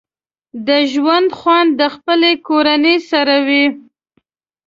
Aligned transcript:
د 0.67 0.69
ژوند 0.91 1.29
خوند 1.37 1.69
د 1.81 1.83
خپلې 1.95 2.31
کورنۍ 2.47 2.97
سره 3.09 3.35
وي 3.47 3.65